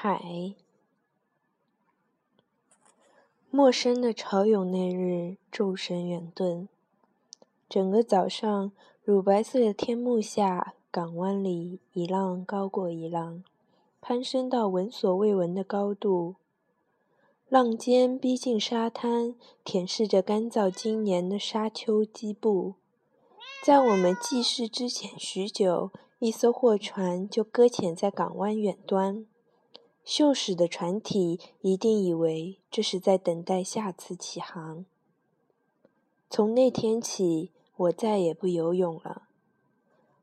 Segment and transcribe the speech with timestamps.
[0.00, 0.54] 海，
[3.50, 6.68] 陌生的潮涌那日，众神远遁。
[7.68, 8.70] 整个早上，
[9.02, 13.42] 乳白色的天幕下，港湾里一浪高过一浪，
[14.00, 16.36] 攀升到闻所未闻的高度。
[17.48, 19.34] 浪尖逼近沙滩，
[19.64, 22.74] 舔舐着干燥今年的沙丘基部。
[23.64, 25.90] 在我们记事之前许久，
[26.20, 29.26] 一艘货船就搁浅在港湾远端。
[30.08, 34.86] 锈蚀的船体一定以为这是在等待下次起航。
[36.28, 37.52] 从那天起。
[37.78, 39.28] 我再也不游泳了。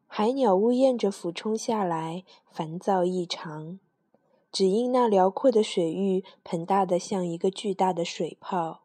[0.08, 3.80] 海鸟呜咽着俯冲下来，烦躁异常，
[4.52, 8.82] 只因那辽阔的水域膨大的像一个巨大的水泡，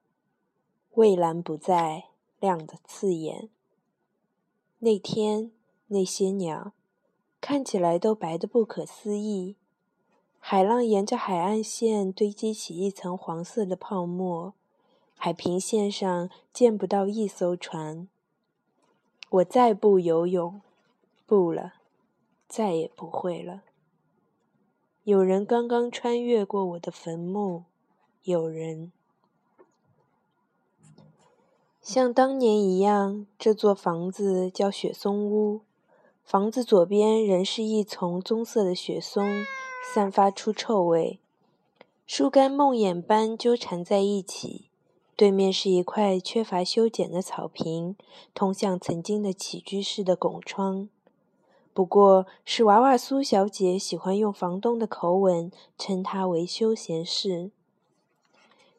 [0.92, 3.50] 蔚蓝不再，亮得刺眼。
[4.78, 5.50] 那天
[5.88, 6.72] 那些鸟
[7.40, 9.56] 看起来都白得不可思议，
[10.42, 14.54] 海浪沿着海岸线堆积起一层黄色的泡沫，
[15.16, 18.08] 海平线上见不到一艘船。
[19.28, 20.60] 我再不游泳，
[21.24, 21.74] 不了，
[22.48, 23.62] 再也不会了。
[25.04, 27.64] 有人刚刚穿越过我的坟墓，
[28.24, 28.90] 有人
[31.80, 35.60] 像当年一样，这座房子叫雪松屋。
[36.24, 39.44] 房子左边仍是一丛棕色的雪松，
[39.82, 41.18] 散发出臭味，
[42.06, 44.66] 树干梦魇般纠缠在一起。
[45.16, 47.94] 对面是一块缺乏修剪的草坪，
[48.32, 50.88] 通向曾经的起居室的拱窗。
[51.74, 57.50] 不过是娃娃苏小姐喜欢用房东的口吻称它为休闲室。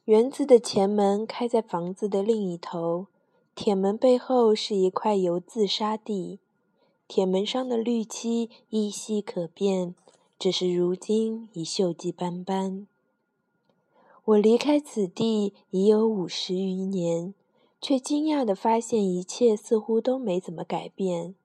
[0.05, 3.05] 园子的前门开在房子的另一头，
[3.53, 6.39] 铁门背后是一块油渍沙地，
[7.07, 9.94] 铁门上的绿漆依稀可辨，
[10.42, 12.88] 只是如今已锈迹斑斑。
[14.25, 17.35] 我离开此地已有五十余年，
[17.79, 21.35] 却惊讶地发现一切似乎都没怎么改变。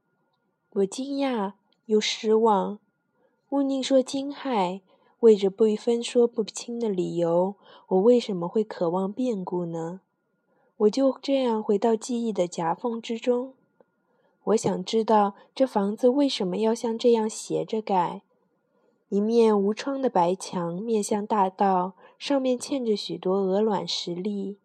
[0.72, 1.52] 我惊讶
[1.84, 2.78] 又失望，
[3.50, 4.80] 勿宁说惊骇。
[5.20, 7.56] 为着不一分说不清的理由，
[7.88, 10.00] 我为什么会渴望变故呢？
[10.78, 13.52] 我就这样回到记忆的夹缝之中。
[14.44, 18.22] 我想知道这房子为什么要像这样斜着盖，
[19.08, 21.94] 一面无窗的白墙面向大道。
[22.18, 24.56] 上面嵌着许多鹅卵石粒。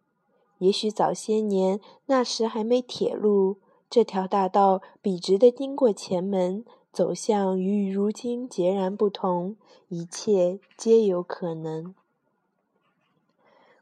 [0.60, 3.58] 也许早些年那时还没铁路，
[3.90, 6.64] 这条大道笔直地经过前门，
[6.94, 9.58] 走向与如今截然不同。
[9.90, 11.94] 一切皆有可能。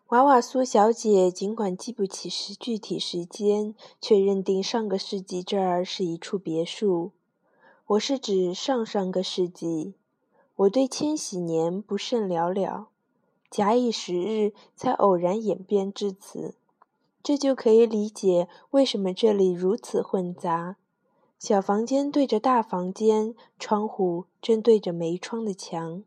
[0.08, 7.12] 娃娃苏小姐尽管记不起时具体时间，却认定上个世纪这儿是一处别墅。
[7.86, 9.94] 我是指上上个世纪。
[10.60, 12.90] 我对千禧年不甚了了。
[13.50, 16.54] 假以时日，才偶然演变至此，
[17.24, 20.76] 这就可以理解为什么这里如此混杂。
[21.38, 26.04] 小房间对着大房间，窗户正对着没窗的墙，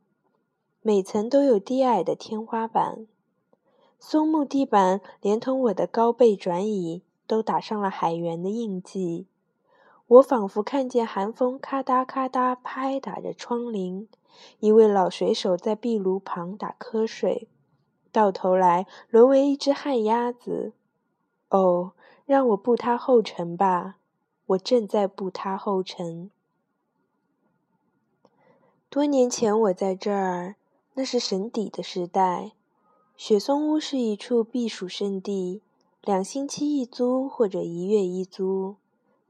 [0.83, 3.07] 每层都有低矮的天花板，
[3.99, 9.25] 松木地板连同我的高背转椅都打上了海员的印记。
[10.09, 14.09] 我仿佛看见寒风咔嗒咔嗒拍打着窗棂。
[14.61, 17.49] 一位老水手在壁炉旁打瞌睡，
[18.11, 20.73] 到头来沦为一只旱鸭子。
[21.49, 21.93] 哦，
[22.25, 23.97] 让我步他后尘吧，
[24.47, 26.31] 我正在步他后尘。
[28.89, 30.57] 多年前我在这儿，
[30.95, 32.53] 那是神邸的时代。
[33.17, 35.63] 雪松屋是一处避暑胜地，
[36.03, 38.77] 两星期一租或者一月一租。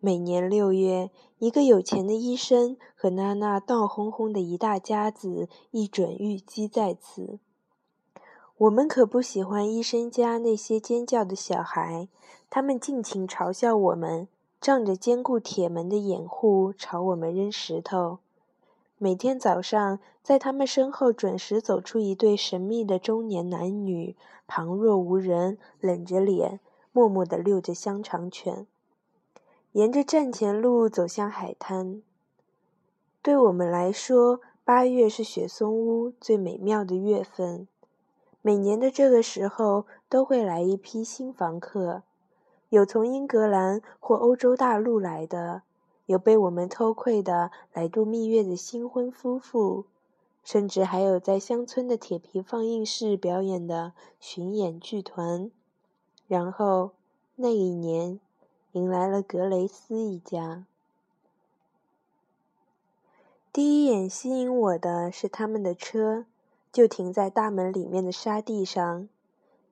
[0.04, 7.38] 每年六月，一个有钱的医生和那那闹哄哄的一大家子一准寓居在此。
[8.56, 12.08] 我们可不喜欢医生家那些尖叫的小孩，
[12.50, 14.26] 他们尽情嘲笑我们，
[14.60, 18.18] 仗着坚固铁门的掩护朝我们扔石头。
[18.98, 24.16] 每天早上，在他们身后准时走出一对神秘的中年男女，
[24.48, 26.58] 旁若无人，冷着脸，
[26.90, 28.66] 默默地遛着香肠犬。
[29.72, 32.02] 沿着站前路走向海滩。
[33.22, 37.66] 对我们来说，八月是雪松屋最美妙的月份。
[38.42, 42.02] 每年的这个时候，都会来一批新房客，
[42.68, 45.62] 有从英格兰或欧洲大陆来的，
[46.04, 49.86] 有被我们偷窥的来度蜜月的新婚夫妇，
[50.44, 55.50] 甚至还有在乡村的铁皮放映室表演的巡演剧团。
[56.28, 56.90] 然后，
[57.36, 58.20] 那一年。
[58.72, 60.64] 迎来了格雷斯一家。
[63.52, 66.24] 第一眼吸引我的是他们的车，
[66.72, 69.08] 就停在大门里面的沙地上。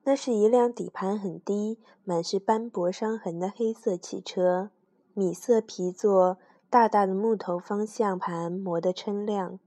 [0.04, 4.68] 那是一辆底盘很低、满是斑驳伤痕的黑色汽车，
[5.14, 6.36] 米色皮座，
[6.68, 9.58] 大大的木头方向盘磨得锃亮。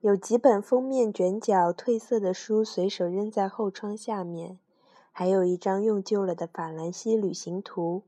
[0.00, 4.58] 有几本封面卷角褪色的书随手扔在后窗下面，
[5.12, 8.02] 还有一张用旧了的法兰西旅行图。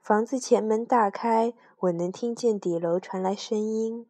[0.00, 4.06] 房子前门大开，我能听见底楼传来声音。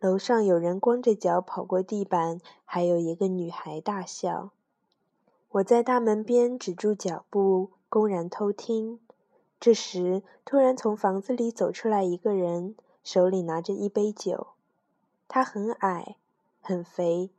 [0.00, 4.50] 楼上有人光着脚跑过地板，还有一个女孩大笑。
[5.52, 8.98] 我在大门边止住脚步，公然偷听。
[9.60, 12.74] 这时，突然从房子里走出来一个人，
[13.04, 14.48] 手里拿着一杯酒。
[15.28, 16.16] 他很矮，
[16.60, 17.30] 很肥，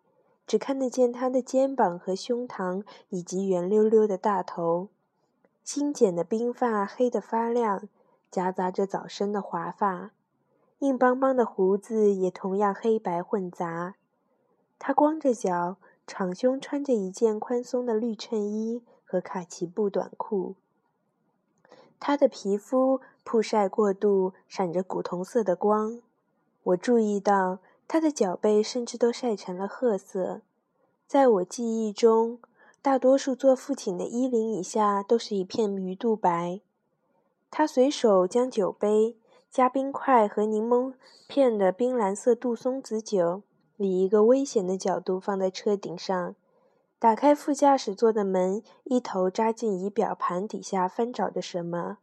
[0.48, 4.88] 只看得见他的肩膀和胸膛，以及圆溜溜的大头。
[5.64, 7.88] 新剪的鬓发黑得发亮，
[8.30, 10.12] 夹杂着早生的华发；
[10.80, 13.96] 硬邦邦的胡子也同样黑白混杂。
[14.78, 20.56] 他光着脚，敞胸穿着一件宽松的绿衬衣和卡其布短裤。
[22.00, 26.02] 他的皮肤曝晒过度，闪着古铜色的光。
[26.64, 27.60] 我注意到。
[27.86, 30.42] 他的脚背甚至都晒成了褐色，
[31.06, 32.40] 在我记忆中，
[32.84, 36.60] 大多数做父亲的衣领以下都是一片鱼肚白。
[37.50, 39.16] 他随手将酒杯
[39.50, 40.94] 加冰块和柠檬
[41.26, 43.42] 片的冰蓝色杜松子酒，
[43.78, 46.36] 以一个危险的角度放在车顶上，
[47.00, 52.00] 打开副驾驶座的门，一头扎进仪表盘底下翻找着什么。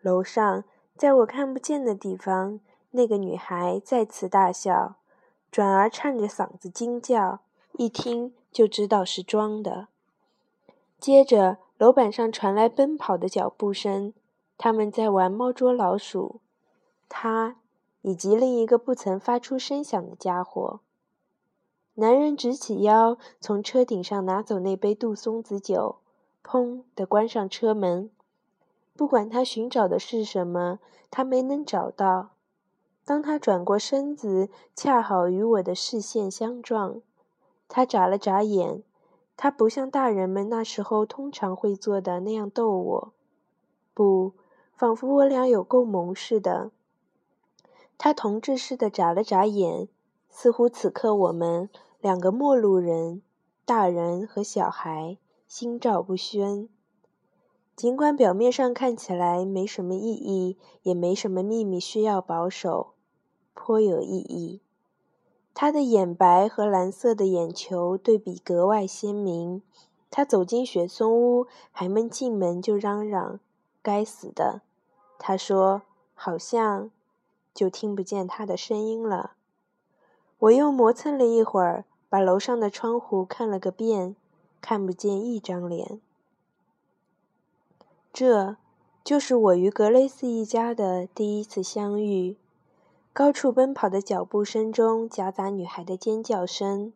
[0.00, 0.62] 楼上，
[0.96, 2.60] 在我看不见的地方。
[2.92, 4.94] 那个女孩再次大笑，
[5.50, 7.40] 转而颤着嗓子惊叫，
[7.72, 9.88] 一听就知道是装的。
[10.98, 14.12] 接着，楼板上传来奔跑的脚步声，
[14.56, 16.40] 他们在玩猫捉老鼠。
[17.08, 17.56] 他
[18.02, 20.80] 以及另一个不曾发出声响的家伙。
[21.94, 25.96] 男人直起腰，从车顶上拿走那杯杜松子酒，
[26.42, 28.10] 砰地关上车门。
[28.96, 30.78] 不管他寻找的是什么，
[31.10, 32.30] 他没能找到。
[33.04, 37.00] 当他转过身子，恰好与我的视线相撞，
[37.68, 38.82] 他眨了眨眼。
[39.36, 43.12] 他不像大人们那时候通常会做的那样逗我，
[43.92, 44.32] 不，
[44.74, 46.70] 仿佛我俩有共谋似的。
[47.98, 49.88] 他同志似的眨了眨眼，
[50.30, 51.68] 似乎此刻我们
[52.00, 53.22] 两个陌路人，
[53.64, 56.68] 大人和小孩，心照不宣。
[57.74, 62.94] 尽管表面上看起来没什么意义，也没什么秘密需要保守。
[63.52, 64.62] 颇有意义。
[65.58, 69.62] 他的眼白和蓝色的眼球对比格外鲜明。
[70.10, 73.40] 他走进雪松屋，还没进门就嚷嚷
[73.80, 74.60] ：“该死的！”
[75.18, 75.80] 他说
[76.12, 76.90] ：“好像
[77.54, 79.32] 就听不见他的声音了。”
[80.40, 84.14] 我又磨蹭了一会儿，把楼上的窗户看了个遍，
[84.60, 86.02] 看不见一张脸。
[88.12, 88.56] 这
[89.02, 92.36] 就是我与格雷斯一家的第一次相遇。
[93.16, 96.92] 高处奔跑的脚步声中夹杂女孩的尖叫声。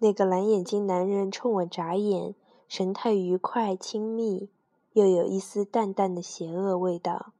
[0.00, 2.34] 那个蓝眼睛男人冲我眨眼，
[2.68, 4.50] 神态愉快亲密，
[4.92, 7.32] 又有一丝淡淡的邪恶味道。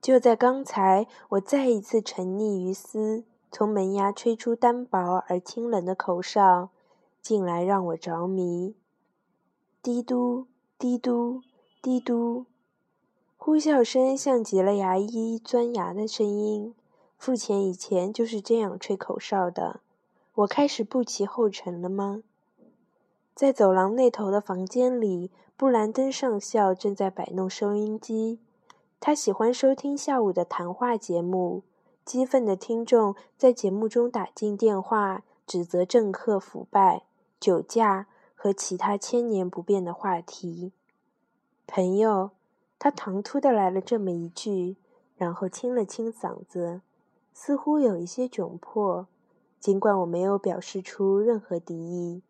[0.00, 6.68] 就在刚才，我再一次沉溺于斯从门牙吹出单薄而清冷的口哨，
[7.20, 8.76] 进来让我着迷。
[9.82, 10.46] 滴嘟，
[10.78, 11.42] 滴嘟，
[11.82, 12.46] 滴嘟。
[13.42, 16.74] 呼啸声像极了牙医钻牙的声音。
[17.16, 19.80] 付钱以前就是这样吹口哨的。
[20.34, 22.22] 我开始步其后尘了吗？
[23.34, 28.40] 在走廊那头的房间里，布兰登上校正在摆弄收音机。
[29.00, 31.62] 他喜欢收听下午的谈话节目。
[32.04, 37.04] 激愤的听众在节目中打进电话，指责政客腐败、
[37.40, 40.72] 酒驾和其他千年不变的话题。
[41.66, 42.32] 朋友。
[42.80, 44.76] 他唐突的来了这么一句，
[45.14, 46.80] 然后清了清嗓子，
[47.34, 49.06] 似乎有一些窘迫，
[49.60, 52.22] 尽管我没有表示出任何敌意。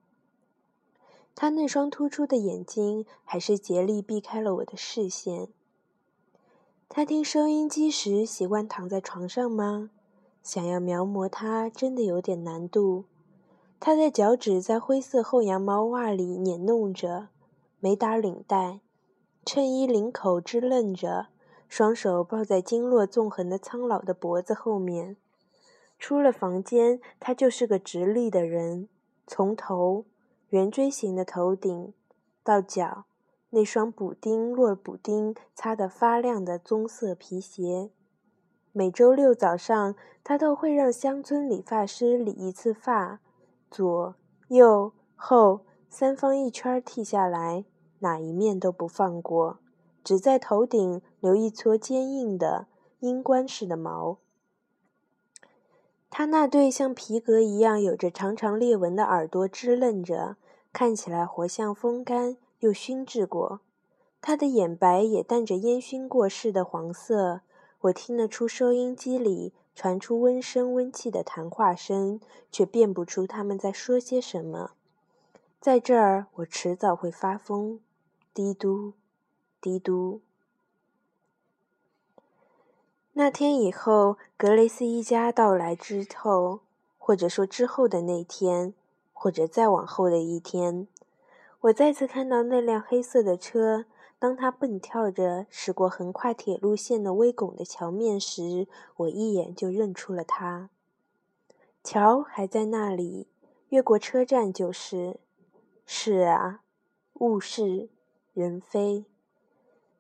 [1.37, 5.49] 他那双突出的眼睛还是竭力避开了我的视线。
[6.88, 9.90] 他听收音机时习惯躺在床上吗？
[10.42, 13.04] 想要描摹他真的有点难度。
[13.78, 17.28] 他的脚趾在灰色厚羊毛袜里捻弄着，
[17.78, 18.80] 没打领带。
[19.44, 21.28] 衬衣领口支棱着，
[21.68, 25.16] 双手抱在经络纵横的苍老的脖子后面。
[25.99, 28.88] 出了房间，他就是个直立的人，
[29.26, 30.04] 从头
[30.50, 31.92] 圆锥形的头顶
[32.42, 33.04] 到脚，
[33.50, 37.90] 那双补丁落补丁擦得发亮的棕色皮鞋。
[38.73, 43.20] 每周六早上，他都会让乡村理发师理一次发，
[43.70, 44.14] 左、
[44.49, 47.64] 右、后三方一圈剃下来，
[48.00, 49.59] 哪一面都不放过，
[50.04, 52.66] 只在头顶留一撮坚硬的
[53.00, 54.19] 鹰冠似的毛。
[56.11, 60.37] 他那对像皮革一样有着长长裂纹的耳朵支棱着，
[60.73, 63.61] 看起来活像风干又熏制过。
[64.21, 67.40] 他的眼白也带着烟熏过似的黄色。
[67.83, 74.73] 我听得出收音机里传出温声温气的谈话声，却辨不出他们在说些什么。
[75.61, 77.80] 在这儿，我迟早会发疯。
[78.32, 78.94] 滴嘟，
[79.60, 80.20] 滴嘟。
[83.14, 86.60] 那天以后，格雷斯一家到来之后，
[86.96, 88.72] 或者说之后的那天，
[89.12, 90.87] 或者再往后的一天，
[91.62, 93.87] 我再次看到那辆黑色的车。
[94.20, 100.70] 当他蹦跳着驶过横跨铁路线的微拱的桥面时，我一眼就认出了他。
[101.82, 103.26] 桥还在那里，
[103.70, 105.18] 越过车站就是。
[105.84, 106.60] 是啊，
[107.14, 107.88] 物是
[108.40, 109.04] 人非。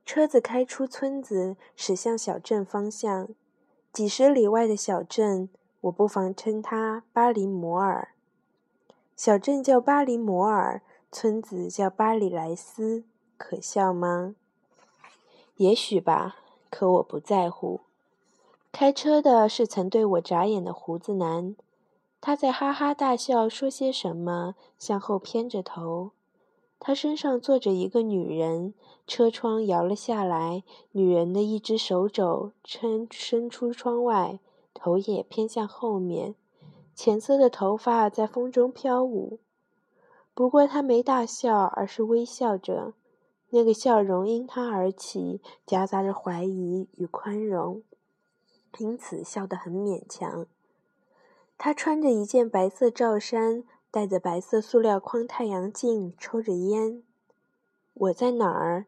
[0.06, 3.28] 车子开出村子，驶向小镇方向。
[3.92, 5.50] 几十里外的小镇，
[5.82, 8.14] 我不妨称它巴黎摩尔。
[9.14, 10.82] 小镇叫巴黎摩尔，
[11.12, 13.04] 村子叫巴里莱斯。
[13.36, 14.34] 可笑吗？
[15.56, 16.36] 也许吧，
[16.70, 17.80] 可我不在乎。
[18.72, 21.54] 开车的是曾对我眨眼的胡子男，
[22.20, 26.12] 他在哈哈大笑，说些什么，向后偏着头。
[26.80, 28.72] 他身上坐着一个女人，
[29.06, 34.40] 车窗摇了下来，女人的一只手肘伸伸出窗外，
[34.72, 36.34] 头也偏向后面，
[36.94, 39.38] 浅色的头发在风中飘舞。
[40.32, 42.94] 不过他没大笑，而是微笑着。
[43.50, 47.82] 那个笑容因他而起，夹杂着怀疑与宽容，
[48.78, 50.46] 因此笑得很勉强。
[51.58, 57.02] 他穿着一件白色罩衫，戴着白色塑料框太阳镜，抽着烟。
[57.94, 58.86] 我在哪儿？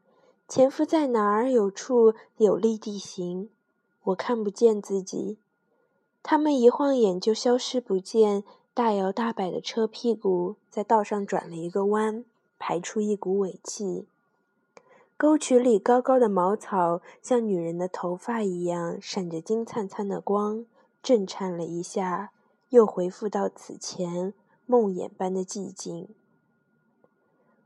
[0.48, 1.50] 潜伏在哪儿？
[1.50, 3.50] 有处有利地形，
[4.04, 5.38] 我看不见自己。
[6.22, 8.44] 他们一晃眼就消失不见。
[8.74, 12.24] 大摇大摆的车屁股在道上转了一个弯，
[12.58, 14.06] 排出一股尾气。
[15.18, 20.64] 沟渠里高高的茅草，像女人的头发一样，闪着金灿灿的光，
[21.02, 22.32] 震颤了一下，
[22.70, 24.32] 又恢复到此前
[24.66, 26.08] 梦魇般的寂静。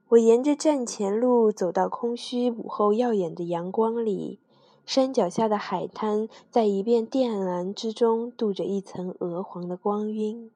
[0.09, 4.39] 我沿着站前路走到空虚午后耀眼的阳光里，
[4.85, 10.51] 山脚下的海滩在一片靛蓝之中镀着一层鹅黄的光晕。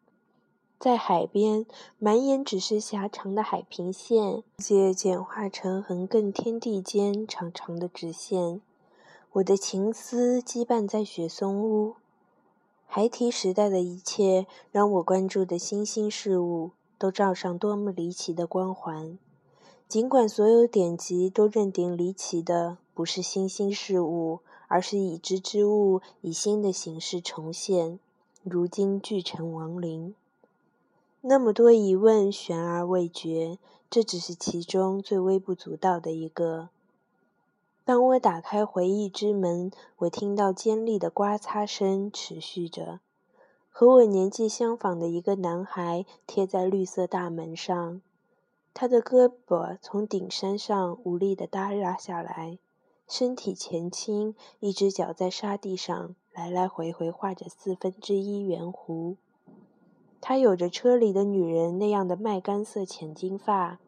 [0.78, 1.66] 在海边，
[1.98, 8.62] 满眼只是狭长的海平线，界简化成横亘天地间长长的直线。
[9.32, 11.96] 我的情思羁绊在雪松屋。
[12.92, 19.16] 孩提时代的一切让我关注的新兴事物，都罩上多么离奇的光环。
[19.86, 28.00] 尽管所有典籍都认定离奇的不是新兴事物，而是已知之物以新的形式重现，
[28.42, 30.12] 如今俱成亡灵。
[31.20, 36.70] 那么多疑问悬而未决，这只是其中最微不足道的一个。
[37.90, 43.00] 当我打开回忆之门，我听到尖利的刮擦声持续着。
[43.68, 48.00] 和我年纪相仿的一个男孩贴在绿色大门上，
[48.72, 52.60] 他的胳膊从顶山上无力地耷拉下来，
[53.08, 59.16] 身体前倾，一只脚在沙地上来来回回画着四分之一圆弧。
[60.20, 63.80] 他有着车里的女人那样的麦秆色浅金发，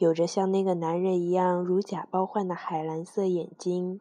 [0.00, 4.00] 有着像那个男人一样如假包换的海蓝色眼睛。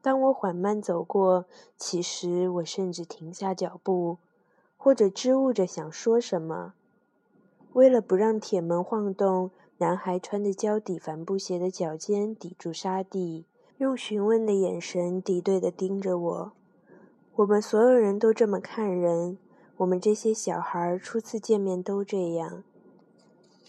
[0.00, 1.44] 当我缓慢走过，
[1.76, 4.16] 其实我甚至停下脚步，
[4.78, 6.72] 或者支吾着想说什么。
[7.74, 13.44] 为了不让铁门晃动，男孩穿着胶底帆布鞋的脚尖抵住沙地，
[13.76, 16.52] 用询问的眼神敌对地盯着我。
[17.34, 19.36] 我们所有人都这么看人。
[19.76, 22.64] 我们这些小孩初次见面都这样。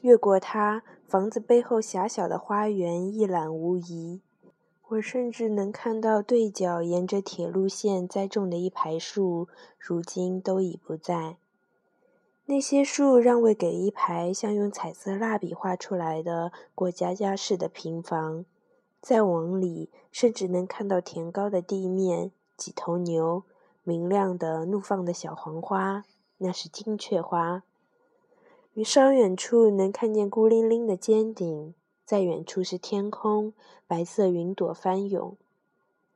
[0.02, 4.24] 越过他，房子背后狭小的花园一览无遗。
[4.88, 11.38] 我甚至能看到对角沿着铁路线栽种的一排树，如今都已不在。
[12.46, 18.46] 那些树让位给一排像用彩色蜡笔画出来的过家家式的平房。
[19.00, 23.44] 再往里，甚至能看到田高的地面，几头牛。
[23.84, 26.06] 明亮的、怒放的小黄花，
[26.40, 27.62] 那是金雀花。
[28.74, 33.54] 于稍远处能看见孤零零的尖顶，在远处是天空，
[33.86, 35.38] 白色云朵翻涌。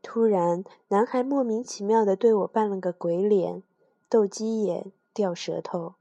[0.02, 3.62] 突然，男孩莫名其妙地对我扮了个鬼脸，
[4.10, 5.94] 斗鸡眼、掉舌头。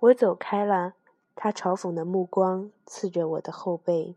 [0.00, 0.94] 我走开了，
[1.36, 4.16] 他嘲讽的目光刺着我的后背。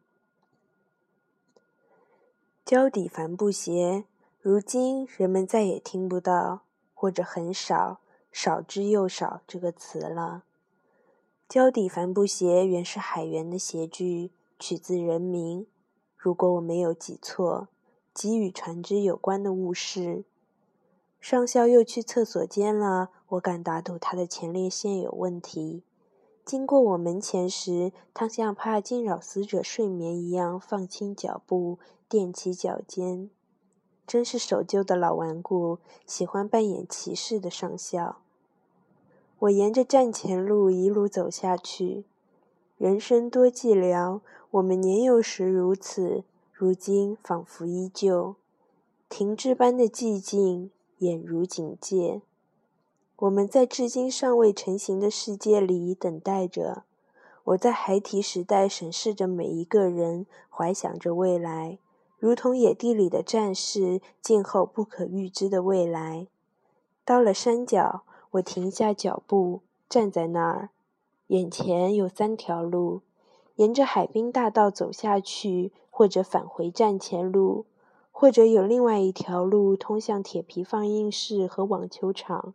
[2.65, 4.05] 胶底帆布鞋，
[4.41, 6.61] 如今人们再也听不到，
[6.95, 7.99] 或者很少、
[8.31, 10.43] 少之又少这个词了。
[11.49, 15.65] 胶底帆布鞋原是海员的鞋具，取自人名。
[16.17, 17.69] 如果我没有记错，
[18.13, 20.25] 即与船只有关的物事。
[21.21, 25.83] 上校又去厕所间了，我敢打赌他的前列腺有问题。
[26.43, 33.29] 经过我门前时，他像怕惊扰死者睡眠一样放轻脚步，踮起脚尖。
[34.05, 38.17] 真是守旧的老顽固，喜欢扮演骑士的上校。
[39.39, 42.05] 我沿着站前路一路走下去。
[42.75, 48.35] 人生多寂寥，我们年幼时如此，如今仿佛依旧。
[49.07, 52.21] 停滞般的寂静，俨如警戒。
[53.17, 56.83] 我们在至今尚未成型的世界里等待着。
[57.43, 61.77] 我在孩提时代审视着每一个人，怀想着未来，
[62.17, 66.25] 如同野地里的战士静候不可预知的未来。
[67.05, 68.01] 到了山脚。
[68.37, 70.69] 我停下脚步，站在那儿。
[71.27, 73.01] 眼前有三条路：
[73.55, 77.65] 沿着海滨大道走下去，或者返回站前路，
[78.11, 82.53] 或者有另外一条路通向铁皮放映室和网球场。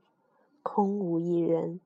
[0.62, 1.80] 空无一人。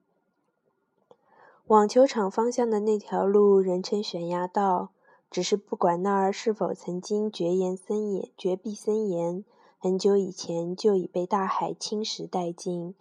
[1.69, 4.91] 网球场方向的那条路人称悬崖道，
[5.31, 9.43] 只是不管那儿是否曾经绝岩森严、绝壁森严，
[9.79, 12.95] 很久以前就已被大海侵蚀殆尽。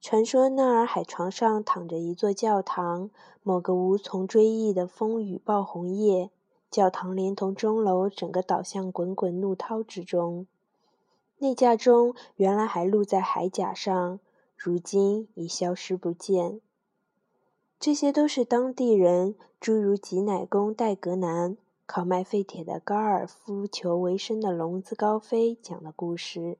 [0.00, 3.10] 传说那儿海床上躺着一座教堂，
[3.42, 6.30] 某个无从追忆的风雨爆红夜，
[6.70, 10.46] 教堂连同钟楼整个倒向滚滚怒涛之中。
[11.36, 14.20] 那架钟原来还露在海甲上，
[14.56, 16.62] 如今已消失不见。
[17.78, 26.56] 这些都是当地人，诸如挤奶工戴格南、靠卖废铁的高尔夫球为生的聋子高飞讲的故事。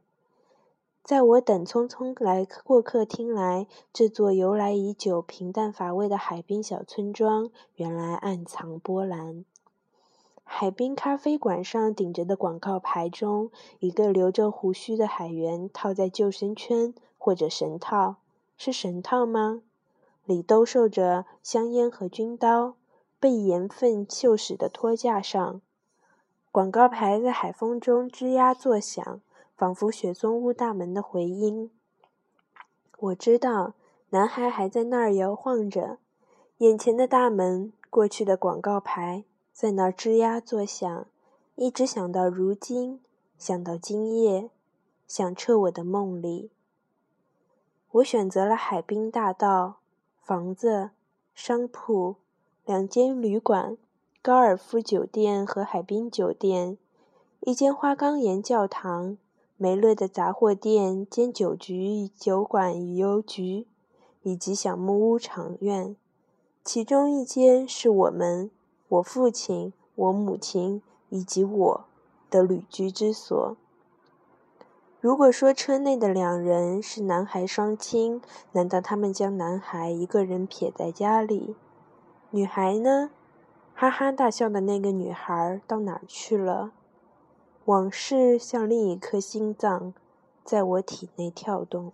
[1.02, 9.44] 在我等匆匆来过客听来，这座由来已久、平淡乏味的海滨小村庄，原来暗藏波澜。
[10.44, 18.16] 海滨咖啡馆上顶着的广告牌中，一个留着胡须的海员套在救生圈或者绳套，
[18.56, 19.62] 是绳套吗？
[20.24, 22.74] 里兜售着香烟和军刀，
[23.18, 25.60] 被盐分锈蚀的托架上，
[26.52, 29.20] 广告牌在海风中吱呀作响。
[29.60, 31.70] 仿佛雪松屋大门的回音。
[32.96, 33.74] 我知道，
[34.08, 35.98] 男孩还在那儿摇晃着，
[36.56, 41.06] 眼前的大门，过去的广告牌，在那儿吱呀作响，
[41.56, 43.02] 一直想到如今，
[43.36, 44.48] 想到今夜，
[45.06, 46.50] 响彻我的梦里。
[47.90, 49.80] 我选择了海滨大道，
[50.22, 50.92] 房子、
[51.34, 52.16] 商铺、
[52.64, 53.76] 两间旅馆、
[54.22, 56.78] 高尔夫酒店和海滨酒店，
[57.40, 59.18] 一间花岗岩教堂。
[59.62, 63.66] 梅乐的杂货店兼酒局、酒馆与邮局，
[64.22, 65.94] 以及小木屋长院，
[66.64, 68.50] 其中一间是我们、
[68.88, 71.84] 我父亲、我母亲以及我
[72.30, 73.54] 的旅居之所。
[74.98, 81.54] 如果说车内的两人是男孩双亲，难道他们将男孩一个人撇在家里？
[82.30, 83.10] 女孩呢？
[83.74, 86.72] 哈哈大笑的那个女孩到哪儿去了？
[87.70, 89.94] 往事像另一颗心脏，
[90.42, 91.92] 在我体内跳动。